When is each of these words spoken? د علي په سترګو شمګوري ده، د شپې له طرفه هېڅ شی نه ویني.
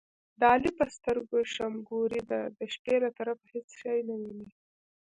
د 0.39 0.41
علي 0.51 0.71
په 0.77 0.85
سترګو 0.95 1.37
شمګوري 1.55 2.21
ده، 2.31 2.41
د 2.57 2.59
شپې 2.73 2.95
له 3.03 3.09
طرفه 3.17 3.45
هېڅ 3.53 3.67
شی 3.79 3.97
نه 4.09 4.15
ویني. 4.21 4.49